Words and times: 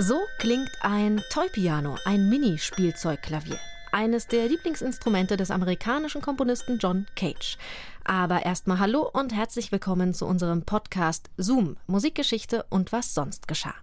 So 0.00 0.20
klingt 0.38 0.70
ein 0.80 1.20
Toy-Piano, 1.28 1.96
ein 2.04 2.28
Mini-Spielzeugklavier. 2.28 3.58
Eines 3.90 4.28
der 4.28 4.46
Lieblingsinstrumente 4.46 5.36
des 5.36 5.50
amerikanischen 5.50 6.22
Komponisten 6.22 6.78
John 6.78 7.08
Cage. 7.16 7.58
Aber 8.04 8.46
erstmal 8.46 8.78
hallo 8.78 9.10
und 9.12 9.34
herzlich 9.34 9.72
willkommen 9.72 10.14
zu 10.14 10.24
unserem 10.24 10.62
Podcast 10.62 11.30
Zoom, 11.36 11.78
Musikgeschichte 11.88 12.64
und 12.70 12.92
was 12.92 13.12
sonst 13.12 13.48
geschah. 13.48 13.74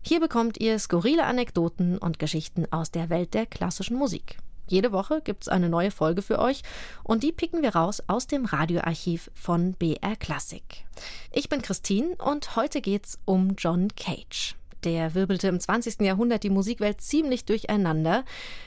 Hier 0.00 0.18
bekommt 0.18 0.58
ihr 0.60 0.78
skurrile 0.78 1.24
Anekdoten 1.24 1.98
und 1.98 2.18
Geschichten 2.18 2.64
aus 2.70 2.90
der 2.90 3.10
Welt 3.10 3.34
der 3.34 3.44
klassischen 3.44 3.98
Musik. 3.98 4.38
Jede 4.66 4.92
Woche 4.92 5.20
gibt's 5.20 5.48
eine 5.48 5.68
neue 5.68 5.90
Folge 5.90 6.22
für 6.22 6.38
euch 6.38 6.62
und 7.02 7.22
die 7.22 7.32
picken 7.32 7.60
wir 7.60 7.74
raus 7.74 8.02
aus 8.06 8.26
dem 8.26 8.46
Radioarchiv 8.46 9.30
von 9.34 9.74
BR 9.74 10.16
Classic. 10.16 10.86
Ich 11.32 11.50
bin 11.50 11.60
Christine 11.60 12.16
und 12.16 12.56
heute 12.56 12.80
geht's 12.80 13.18
um 13.26 13.56
John 13.58 13.88
Cage. 13.94 14.56
Der 14.84 15.14
wirbelte 15.14 15.48
im 15.48 15.58
20. 15.58 16.00
Jahrhundert 16.00 16.42
die 16.42 16.50
Musikwelt 16.50 17.00
ziemlich 17.00 17.44
durcheinander. 17.46 18.24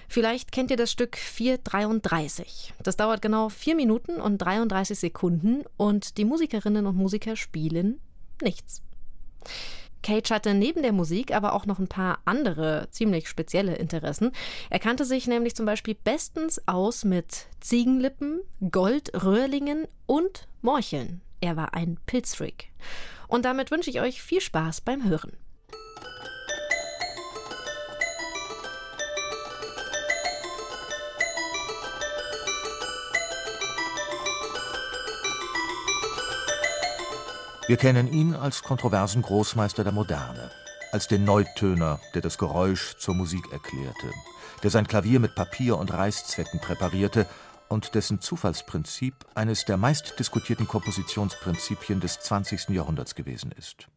Vielleicht 0.07 0.51
kennt 0.51 0.71
ihr 0.71 0.77
das 0.77 0.91
Stück 0.91 1.15
433. 1.15 2.73
Das 2.81 2.97
dauert 2.97 3.21
genau 3.21 3.49
4 3.49 3.75
Minuten 3.75 4.19
und 4.19 4.39
33 4.39 4.97
Sekunden 4.97 5.63
und 5.77 6.17
die 6.17 6.25
Musikerinnen 6.25 6.87
und 6.87 6.95
Musiker 6.95 7.35
spielen 7.35 7.99
nichts. 8.41 8.81
Cage 10.03 10.31
hatte 10.31 10.53
neben 10.53 10.83
der 10.83 10.93
Musik 10.93 11.33
aber 11.33 11.53
auch 11.53 11.65
noch 11.65 11.79
ein 11.79 11.87
paar 11.87 12.19
andere 12.25 12.87
ziemlich 12.91 13.27
spezielle 13.27 13.75
Interessen. 13.75 14.31
Er 14.69 14.79
kannte 14.79 15.05
sich 15.05 15.27
nämlich 15.27 15.55
zum 15.55 15.65
Beispiel 15.65 15.95
bestens 15.95 16.61
aus 16.67 17.03
mit 17.03 17.47
Ziegenlippen, 17.59 18.41
Goldröhrlingen 18.71 19.87
und 20.05 20.47
Morcheln. 20.61 21.21
Er 21.41 21.55
war 21.55 21.73
ein 21.73 21.99
Pilzfreak. 22.05 22.71
Und 23.27 23.45
damit 23.45 23.69
wünsche 23.69 23.89
ich 23.89 23.99
euch 23.99 24.21
viel 24.21 24.41
Spaß 24.41 24.81
beim 24.81 25.03
Hören. 25.03 25.33
Wir 37.67 37.75
kennen 37.75 38.07
ihn 38.13 38.33
als 38.33 38.63
kontroversen 38.63 39.21
Großmeister 39.21 39.83
der 39.83 39.91
Moderne, 39.91 40.51
als 40.93 41.09
den 41.09 41.25
Neutöner, 41.25 41.99
der 42.13 42.21
das 42.21 42.37
Geräusch 42.37 42.95
zur 42.97 43.13
Musik 43.13 43.51
erklärte, 43.51 44.09
der 44.63 44.69
sein 44.69 44.87
Klavier 44.87 45.19
mit 45.19 45.35
Papier 45.35 45.77
und 45.77 45.91
Reißzwecken 45.91 46.61
präparierte 46.61 47.27
und 47.67 47.93
dessen 47.93 48.21
Zufallsprinzip 48.21 49.15
eines 49.35 49.65
der 49.65 49.75
meistdiskutierten 49.75 50.65
Kompositionsprinzipien 50.65 51.99
des 51.99 52.21
20. 52.21 52.69
Jahrhunderts 52.69 53.15
gewesen 53.15 53.51
ist. 53.51 53.89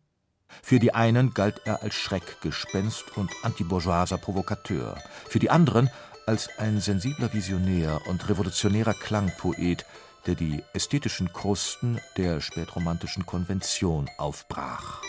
Für 0.64 0.80
die 0.80 0.92
einen 0.92 1.32
galt 1.32 1.60
er 1.64 1.80
als 1.84 1.94
Schreckgespenst 1.94 3.16
und 3.16 3.30
antibourgeoiser 3.44 4.18
Provokateur, 4.18 4.98
für 5.28 5.38
die 5.38 5.50
anderen 5.50 5.90
als 6.26 6.48
ein 6.58 6.80
sensibler 6.80 7.32
Visionär 7.32 8.00
und 8.08 8.28
revolutionärer 8.28 8.94
Klangpoet, 8.94 9.86
der 10.26 10.34
die 10.34 10.62
ästhetischen 10.72 11.32
Krusten 11.32 12.00
der 12.16 12.40
spätromantischen 12.40 13.26
Konvention 13.26 14.08
aufbrach. 14.18 15.02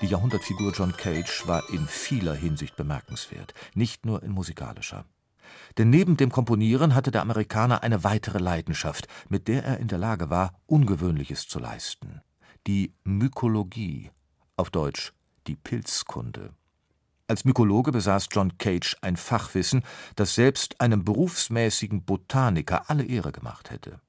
Die 0.00 0.08
Jahrhundertfigur 0.08 0.72
John 0.72 0.92
Cage 0.96 1.46
war 1.46 1.62
in 1.70 1.86
vieler 1.86 2.34
Hinsicht 2.34 2.74
bemerkenswert, 2.76 3.54
nicht 3.74 4.04
nur 4.04 4.22
in 4.24 4.32
musikalischer. 4.32 5.04
Denn 5.78 5.90
neben 5.90 6.16
dem 6.16 6.30
Komponieren 6.30 6.94
hatte 6.94 7.10
der 7.10 7.22
Amerikaner 7.22 7.82
eine 7.82 8.02
weitere 8.02 8.38
Leidenschaft, 8.38 9.06
mit 9.28 9.48
der 9.48 9.64
er 9.64 9.78
in 9.78 9.88
der 9.88 9.98
Lage 9.98 10.28
war, 10.28 10.54
Ungewöhnliches 10.66 11.46
zu 11.46 11.58
leisten. 11.58 12.20
Die 12.66 12.94
Mykologie, 13.04 14.10
auf 14.56 14.70
Deutsch 14.70 15.12
die 15.46 15.56
Pilzkunde. 15.56 16.54
Als 17.32 17.46
Mykologe 17.46 17.92
besaß 17.92 18.28
John 18.30 18.58
Cage 18.58 18.94
ein 19.00 19.16
Fachwissen, 19.16 19.84
das 20.16 20.34
selbst 20.34 20.82
einem 20.82 21.02
berufsmäßigen 21.02 22.04
Botaniker 22.04 22.90
alle 22.90 23.04
Ehre 23.06 23.32
gemacht 23.32 23.70
hätte. 23.70 24.02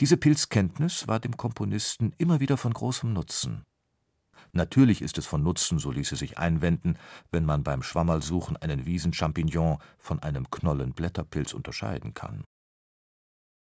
Diese 0.00 0.18
Pilzkenntnis 0.18 1.08
war 1.08 1.18
dem 1.18 1.38
Komponisten 1.38 2.12
immer 2.18 2.40
wieder 2.40 2.58
von 2.58 2.74
großem 2.74 3.10
Nutzen. 3.10 3.64
Natürlich 4.52 5.00
ist 5.00 5.16
es 5.16 5.24
von 5.24 5.42
Nutzen, 5.42 5.78
so 5.78 5.90
ließe 5.90 6.14
sich 6.14 6.36
einwenden, 6.36 6.98
wenn 7.30 7.46
man 7.46 7.64
beim 7.64 7.82
Schwammerlsuchen 7.82 8.58
einen 8.58 8.84
Wiesenchampignon 8.84 9.78
von 9.96 10.22
einem 10.22 10.50
Knollenblätterpilz 10.50 11.54
unterscheiden 11.54 12.12
kann. 12.12 12.44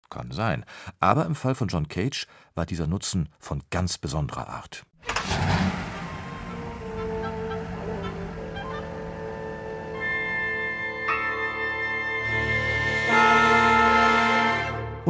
Kann 0.09 0.33
sein, 0.33 0.65
aber 0.99 1.25
im 1.27 1.35
Fall 1.35 1.55
von 1.55 1.69
John 1.69 1.87
Cage 1.87 2.27
war 2.55 2.65
dieser 2.65 2.87
Nutzen 2.87 3.29
von 3.39 3.63
ganz 3.69 3.97
besonderer 3.97 4.49
Art. 4.49 4.83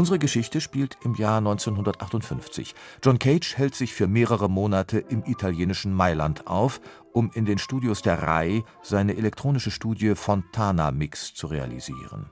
Unsere 0.01 0.17
Geschichte 0.17 0.61
spielt 0.61 0.97
im 1.03 1.13
Jahr 1.13 1.37
1958. 1.37 2.73
John 3.03 3.19
Cage 3.19 3.55
hält 3.55 3.75
sich 3.75 3.93
für 3.93 4.07
mehrere 4.07 4.49
Monate 4.49 4.97
im 4.97 5.23
italienischen 5.25 5.93
Mailand 5.93 6.47
auf, 6.47 6.81
um 7.13 7.29
in 7.35 7.45
den 7.45 7.59
Studios 7.59 8.01
der 8.01 8.23
RAI 8.23 8.63
seine 8.81 9.15
elektronische 9.15 9.69
Studie 9.69 10.15
Fontana 10.15 10.89
Mix 10.89 11.35
zu 11.35 11.45
realisieren. 11.45 12.31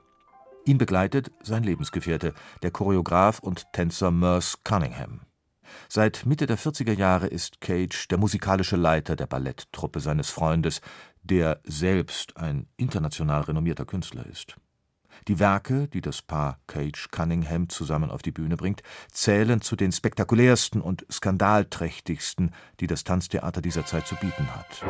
Ihn 0.66 0.78
begleitet 0.78 1.30
sein 1.44 1.62
Lebensgefährte, 1.62 2.34
der 2.60 2.72
Choreograf 2.72 3.38
und 3.38 3.72
Tänzer 3.72 4.10
Merce 4.10 4.58
Cunningham. 4.64 5.20
Seit 5.88 6.26
Mitte 6.26 6.46
der 6.46 6.58
40er 6.58 6.94
Jahre 6.94 7.28
ist 7.28 7.60
Cage 7.60 8.08
der 8.08 8.18
musikalische 8.18 8.74
Leiter 8.74 9.14
der 9.14 9.28
Balletttruppe 9.28 10.00
seines 10.00 10.30
Freundes, 10.30 10.80
der 11.22 11.60
selbst 11.62 12.36
ein 12.36 12.66
international 12.76 13.42
renommierter 13.42 13.84
Künstler 13.84 14.26
ist. 14.26 14.56
Die 15.28 15.38
Werke, 15.38 15.88
die 15.88 16.00
das 16.00 16.22
Paar 16.22 16.58
Cage-Cunningham 16.66 17.68
zusammen 17.68 18.10
auf 18.10 18.22
die 18.22 18.32
Bühne 18.32 18.56
bringt, 18.56 18.82
zählen 19.12 19.60
zu 19.60 19.76
den 19.76 19.92
spektakulärsten 19.92 20.80
und 20.80 21.04
skandalträchtigsten, 21.10 22.52
die 22.80 22.86
das 22.86 23.04
Tanztheater 23.04 23.60
dieser 23.60 23.86
Zeit 23.86 24.06
zu 24.06 24.16
bieten 24.16 24.48
hat. 24.54 24.82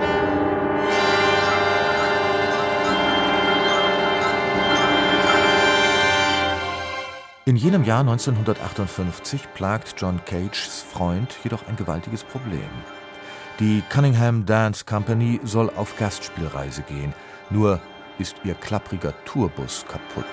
In 7.46 7.56
jenem 7.56 7.82
Jahr 7.82 8.00
1958 8.00 9.52
plagt 9.54 9.94
John 9.96 10.20
Cages 10.24 10.84
Freund 10.88 11.36
jedoch 11.42 11.66
ein 11.66 11.74
gewaltiges 11.74 12.22
Problem. 12.22 12.70
Die 13.58 13.82
Cunningham 13.88 14.46
Dance 14.46 14.84
Company 14.84 15.40
soll 15.42 15.68
auf 15.70 15.96
Gastspielreise 15.96 16.82
gehen, 16.82 17.12
nur 17.50 17.80
ist 18.20 18.36
ihr 18.44 18.54
klappriger 18.54 19.14
Tourbus 19.24 19.84
kaputt. 19.88 20.26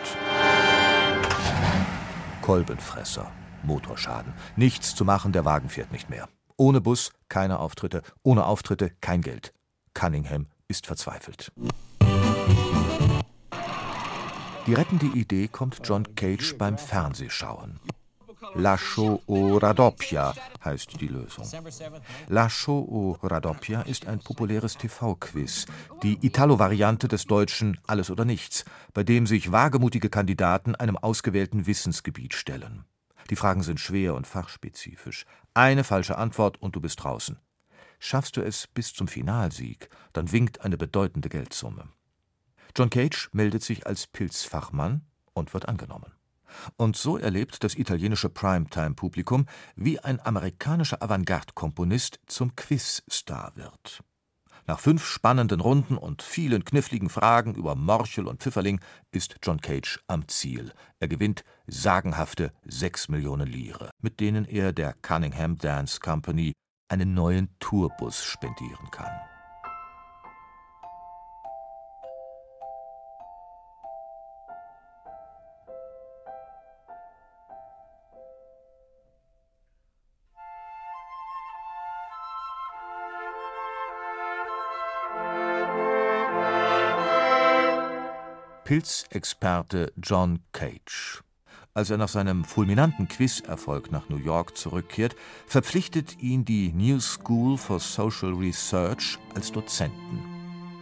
Kolbenfresser, 2.41 3.31
Motorschaden. 3.63 4.33
Nichts 4.57 4.93
zu 4.93 5.05
machen, 5.05 5.31
der 5.31 5.45
Wagen 5.45 5.69
fährt 5.69 5.91
nicht 5.91 6.09
mehr. 6.09 6.27
Ohne 6.57 6.81
Bus 6.81 7.13
keine 7.29 7.59
Auftritte, 7.59 8.01
ohne 8.23 8.45
Auftritte 8.45 8.91
kein 9.01 9.21
Geld. 9.21 9.53
Cunningham 9.93 10.47
ist 10.67 10.85
verzweifelt. 10.85 11.51
Die 14.65 14.73
rettende 14.73 15.05
Idee 15.05 15.47
kommt 15.47 15.79
John 15.83 16.15
Cage 16.15 16.57
beim 16.57 16.77
Fernsehschauen. 16.77 17.79
Lascio 18.55 19.21
o 19.25 19.57
Radoppia 19.57 20.33
heißt 20.63 20.99
die 20.99 21.07
Lösung. 21.07 21.45
Lascio 22.27 22.73
o 22.73 23.17
Radoppia 23.21 23.81
ist 23.81 24.07
ein 24.07 24.19
populäres 24.19 24.77
TV-Quiz, 24.77 25.65
die 26.03 26.17
Italo-Variante 26.25 27.07
des 27.07 27.25
deutschen 27.25 27.79
Alles 27.87 28.09
oder 28.09 28.25
Nichts, 28.25 28.65
bei 28.93 29.03
dem 29.03 29.27
sich 29.27 29.51
wagemutige 29.51 30.09
Kandidaten 30.09 30.75
einem 30.75 30.97
ausgewählten 30.97 31.67
Wissensgebiet 31.67 32.33
stellen. 32.33 32.85
Die 33.29 33.35
Fragen 33.35 33.63
sind 33.63 33.79
schwer 33.79 34.15
und 34.15 34.27
fachspezifisch. 34.27 35.25
Eine 35.53 35.83
falsche 35.83 36.17
Antwort 36.17 36.61
und 36.61 36.75
du 36.75 36.81
bist 36.81 37.03
draußen. 37.03 37.39
Schaffst 37.99 38.37
du 38.37 38.41
es 38.41 38.67
bis 38.67 38.93
zum 38.93 39.07
Finalsieg, 39.07 39.89
dann 40.13 40.31
winkt 40.31 40.61
eine 40.61 40.77
bedeutende 40.77 41.29
Geldsumme. 41.29 41.89
John 42.75 42.89
Cage 42.89 43.29
meldet 43.33 43.63
sich 43.63 43.87
als 43.87 44.07
Pilzfachmann 44.07 45.01
und 45.33 45.53
wird 45.53 45.67
angenommen. 45.67 46.16
Und 46.75 46.95
so 46.95 47.17
erlebt 47.17 47.63
das 47.63 47.75
italienische 47.75 48.29
Primetime-Publikum, 48.29 49.45
wie 49.75 49.99
ein 49.99 50.19
amerikanischer 50.19 51.01
Avantgarde-Komponist 51.01 52.19
zum 52.27 52.55
Quiz-Star 52.55 53.53
wird. 53.55 54.03
Nach 54.67 54.79
fünf 54.79 55.05
spannenden 55.05 55.61
Runden 55.61 55.97
und 55.97 56.21
vielen 56.21 56.65
kniffligen 56.65 57.09
Fragen 57.09 57.55
über 57.55 57.75
Morchel 57.75 58.27
und 58.27 58.41
Pfifferling 58.41 58.81
ist 59.11 59.37
John 59.41 59.61
Cage 59.61 60.01
am 60.07 60.27
Ziel. 60.27 60.73
Er 60.99 61.07
gewinnt 61.07 61.45
sagenhafte 61.67 62.51
sechs 62.65 63.07
Millionen 63.07 63.47
Lire, 63.47 63.91
mit 64.01 64.19
denen 64.19 64.43
er 64.43 64.73
der 64.73 64.93
Cunningham 65.01 65.57
Dance 65.57 66.01
Company 66.01 66.51
einen 66.89 67.13
neuen 67.13 67.49
Tourbus 67.59 68.25
spendieren 68.25 68.91
kann. 68.91 69.11
Pilzexperte 88.67 89.93
John 89.95 90.41
Cage. 90.51 91.23
Als 91.73 91.89
er 91.89 91.95
nach 91.95 92.09
seinem 92.09 92.43
fulminanten 92.43 93.07
Quizerfolg 93.07 93.93
nach 93.93 94.09
New 94.09 94.17
York 94.17 94.57
zurückkehrt, 94.57 95.15
verpflichtet 95.45 96.21
ihn 96.21 96.43
die 96.43 96.73
New 96.73 96.99
School 96.99 97.57
for 97.57 97.79
Social 97.79 98.33
Research 98.33 99.19
als 99.35 99.53
Dozenten. 99.53 100.21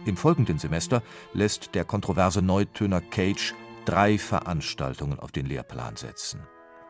Im 0.04 0.16
folgenden 0.16 0.58
Semester 0.58 1.00
lässt 1.32 1.76
der 1.76 1.84
kontroverse 1.84 2.42
Neutöner 2.42 3.00
Cage 3.00 3.54
drei 3.84 4.18
Veranstaltungen 4.18 5.20
auf 5.20 5.30
den 5.30 5.46
Lehrplan 5.46 5.94
setzen. 5.94 6.40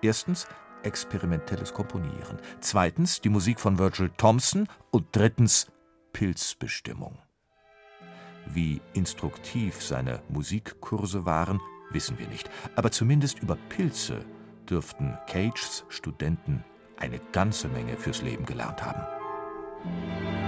Erstens 0.01 0.47
experimentelles 0.83 1.75
Komponieren, 1.75 2.39
zweitens 2.61 3.21
die 3.21 3.29
Musik 3.29 3.61
von 3.61 3.79
Virgil 3.79 4.09
Thompson 4.17 4.67
und 4.93 5.09
drittens 5.13 5.71
Pilzbestimmung. 6.15 7.19
Wie 8.53 8.81
instruktiv 8.95 9.83
seine 9.83 10.23
Musikkurse 10.29 11.27
waren, 11.27 11.61
wissen 11.91 12.19
wir 12.19 12.29
nicht, 12.29 12.51
aber 12.75 12.91
zumindest 12.91 13.41
über 13.41 13.57
Pilze 13.69 14.25
dürften 14.69 15.17
Cages 15.27 15.85
Studenten 15.89 16.65
eine 16.97 17.21
ganze 17.33 17.69
Menge 17.69 17.97
fürs 17.97 18.23
Leben 18.23 18.47
gelernt 18.47 18.85
haben. 18.85 20.46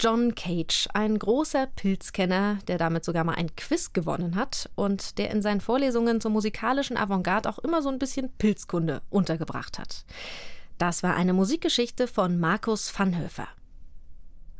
John 0.00 0.36
Cage, 0.36 0.88
ein 0.94 1.18
großer 1.18 1.66
Pilzkenner, 1.66 2.58
der 2.68 2.78
damit 2.78 3.04
sogar 3.04 3.24
mal 3.24 3.34
ein 3.34 3.54
Quiz 3.56 3.92
gewonnen 3.92 4.36
hat 4.36 4.70
und 4.76 5.18
der 5.18 5.30
in 5.30 5.42
seinen 5.42 5.60
Vorlesungen 5.60 6.20
zur 6.20 6.30
musikalischen 6.30 6.96
Avantgarde 6.96 7.48
auch 7.48 7.58
immer 7.58 7.82
so 7.82 7.88
ein 7.88 7.98
bisschen 7.98 8.30
Pilzkunde 8.38 9.02
untergebracht 9.10 9.78
hat. 9.78 10.04
Das 10.78 11.02
war 11.02 11.16
eine 11.16 11.32
Musikgeschichte 11.32 12.06
von 12.06 12.38
Markus 12.38 12.96
Vanhöfer. 12.96 13.48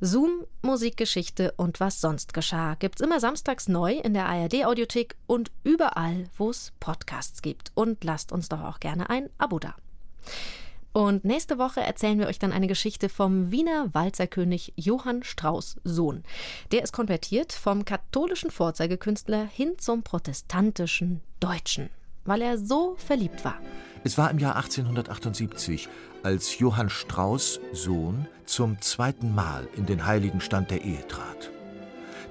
Zoom, 0.00 0.44
Musikgeschichte 0.62 1.52
und 1.56 1.78
was 1.78 2.00
sonst 2.00 2.34
geschah 2.34 2.74
gibt's 2.74 3.00
immer 3.00 3.20
samstags 3.20 3.68
neu 3.68 3.94
in 3.94 4.14
der 4.14 4.26
ARD 4.26 4.64
Audiothek 4.64 5.16
und 5.26 5.52
überall, 5.62 6.26
wo 6.36 6.50
es 6.50 6.72
Podcasts 6.80 7.42
gibt. 7.42 7.70
Und 7.74 8.02
lasst 8.02 8.32
uns 8.32 8.48
doch 8.48 8.62
auch 8.62 8.80
gerne 8.80 9.10
ein 9.10 9.30
Abo 9.38 9.58
da. 9.60 9.74
Und 10.98 11.24
nächste 11.24 11.58
Woche 11.58 11.80
erzählen 11.80 12.18
wir 12.18 12.26
euch 12.26 12.40
dann 12.40 12.50
eine 12.50 12.66
Geschichte 12.66 13.08
vom 13.08 13.52
Wiener 13.52 13.88
Walzerkönig 13.92 14.72
Johann 14.74 15.22
Strauß 15.22 15.76
Sohn. 15.84 16.24
Der 16.72 16.82
ist 16.82 16.90
konvertiert 16.92 17.52
vom 17.52 17.84
katholischen 17.84 18.50
Vorzeigekünstler 18.50 19.44
hin 19.44 19.74
zum 19.78 20.02
protestantischen 20.02 21.20
Deutschen, 21.38 21.88
weil 22.24 22.42
er 22.42 22.58
so 22.58 22.96
verliebt 22.98 23.44
war. 23.44 23.60
Es 24.02 24.18
war 24.18 24.28
im 24.28 24.40
Jahr 24.40 24.56
1878, 24.56 25.88
als 26.24 26.58
Johann 26.58 26.90
Strauß 26.90 27.60
Sohn 27.72 28.26
zum 28.44 28.80
zweiten 28.80 29.36
Mal 29.36 29.68
in 29.76 29.86
den 29.86 30.04
heiligen 30.04 30.40
Stand 30.40 30.72
der 30.72 30.82
Ehe 30.82 31.06
trat. 31.06 31.52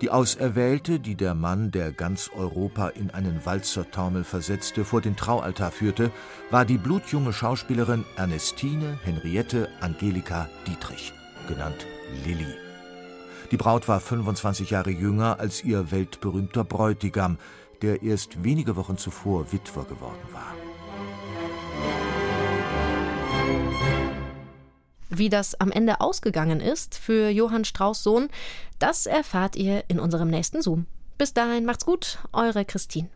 Die 0.01 0.11
Auserwählte, 0.11 0.99
die 0.99 1.15
der 1.15 1.33
Mann, 1.33 1.71
der 1.71 1.91
ganz 1.91 2.29
Europa 2.35 2.89
in 2.89 3.09
einen 3.09 3.43
Walzertaumel 3.45 4.23
versetzte, 4.23 4.85
vor 4.85 5.01
den 5.01 5.15
Traualtar 5.15 5.71
führte, 5.71 6.11
war 6.51 6.65
die 6.65 6.77
blutjunge 6.77 7.33
Schauspielerin 7.33 8.05
Ernestine 8.15 8.99
Henriette 9.03 9.69
Angelika 9.81 10.49
Dietrich, 10.67 11.13
genannt 11.47 11.87
Lilli. 12.23 12.53
Die 13.49 13.57
Braut 13.57 13.87
war 13.87 13.99
25 13.99 14.69
Jahre 14.69 14.91
jünger 14.91 15.39
als 15.39 15.63
ihr 15.63 15.89
weltberühmter 15.89 16.63
Bräutigam, 16.63 17.39
der 17.81 18.03
erst 18.03 18.43
wenige 18.43 18.75
Wochen 18.75 18.97
zuvor 18.97 19.51
Witwer 19.51 19.85
geworden 19.85 20.27
war. 20.31 20.66
Wie 25.17 25.29
das 25.29 25.59
am 25.59 25.71
Ende 25.71 25.99
ausgegangen 25.99 26.59
ist 26.59 26.93
für 26.95 27.29
Johann 27.29 27.65
Strauß 27.65 28.03
Sohn, 28.03 28.29
das 28.77 29.07
erfahrt 29.07 29.55
ihr 29.55 29.83
in 29.87 29.99
unserem 29.99 30.29
nächsten 30.29 30.61
Zoom. 30.61 30.85
Bis 31.17 31.33
dahin 31.33 31.65
macht's 31.65 31.85
gut, 31.85 32.19
eure 32.33 32.65
Christine. 32.65 33.09